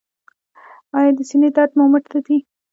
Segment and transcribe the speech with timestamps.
[0.97, 2.37] ایا د سینې درد مو مټ ته ځي؟